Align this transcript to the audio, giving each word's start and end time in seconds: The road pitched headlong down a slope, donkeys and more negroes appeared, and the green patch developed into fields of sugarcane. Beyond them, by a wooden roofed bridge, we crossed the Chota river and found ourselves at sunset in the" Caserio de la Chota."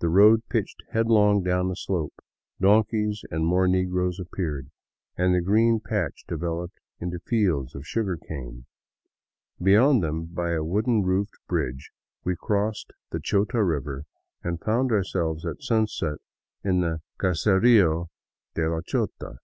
The 0.00 0.08
road 0.08 0.44
pitched 0.48 0.82
headlong 0.92 1.42
down 1.42 1.70
a 1.70 1.76
slope, 1.76 2.24
donkeys 2.58 3.22
and 3.30 3.44
more 3.44 3.68
negroes 3.68 4.18
appeared, 4.18 4.70
and 5.14 5.34
the 5.34 5.42
green 5.42 5.78
patch 5.78 6.24
developed 6.26 6.78
into 7.00 7.18
fields 7.18 7.74
of 7.74 7.86
sugarcane. 7.86 8.64
Beyond 9.62 10.02
them, 10.02 10.24
by 10.24 10.52
a 10.52 10.64
wooden 10.64 11.02
roofed 11.02 11.36
bridge, 11.48 11.90
we 12.24 12.34
crossed 12.34 12.92
the 13.10 13.20
Chota 13.20 13.62
river 13.62 14.04
and 14.42 14.58
found 14.58 14.90
ourselves 14.90 15.44
at 15.44 15.60
sunset 15.60 16.16
in 16.64 16.80
the" 16.80 17.02
Caserio 17.20 18.08
de 18.54 18.66
la 18.70 18.80
Chota." 18.80 19.36